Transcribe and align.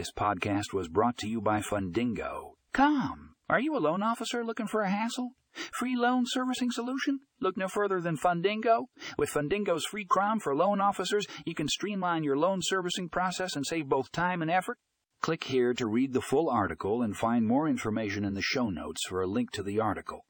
This 0.00 0.12
podcast 0.12 0.72
was 0.72 0.88
brought 0.88 1.18
to 1.18 1.28
you 1.28 1.42
by 1.42 1.60
Fundingo. 1.60 2.52
Come, 2.72 3.34
are 3.50 3.60
you 3.60 3.76
a 3.76 3.84
loan 3.84 4.02
officer 4.02 4.42
looking 4.42 4.66
for 4.66 4.80
a 4.80 4.88
hassle? 4.88 5.32
Free 5.74 5.94
loan 5.94 6.24
servicing 6.26 6.70
solution? 6.70 7.20
Look 7.38 7.58
no 7.58 7.68
further 7.68 8.00
than 8.00 8.16
Fundingo. 8.16 8.86
With 9.18 9.28
Fundingo's 9.28 9.84
free 9.84 10.06
CRM 10.06 10.40
for 10.40 10.56
loan 10.56 10.80
officers, 10.80 11.26
you 11.44 11.54
can 11.54 11.68
streamline 11.68 12.24
your 12.24 12.38
loan 12.38 12.60
servicing 12.62 13.10
process 13.10 13.54
and 13.54 13.66
save 13.66 13.90
both 13.90 14.10
time 14.10 14.40
and 14.40 14.50
effort. 14.50 14.78
Click 15.20 15.44
here 15.44 15.74
to 15.74 15.86
read 15.86 16.14
the 16.14 16.22
full 16.22 16.48
article 16.48 17.02
and 17.02 17.14
find 17.14 17.46
more 17.46 17.68
information 17.68 18.24
in 18.24 18.32
the 18.32 18.40
show 18.40 18.70
notes 18.70 19.02
for 19.06 19.20
a 19.20 19.26
link 19.26 19.50
to 19.50 19.62
the 19.62 19.80
article. 19.80 20.24